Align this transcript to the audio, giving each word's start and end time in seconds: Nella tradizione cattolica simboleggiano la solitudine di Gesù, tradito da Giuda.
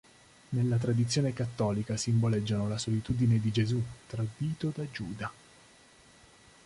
Nella 0.49 0.77
tradizione 0.77 1.31
cattolica 1.31 1.95
simboleggiano 1.95 2.67
la 2.67 2.79
solitudine 2.79 3.39
di 3.39 3.51
Gesù, 3.51 3.79
tradito 4.07 4.71
da 4.75 4.83
Giuda. 4.91 5.31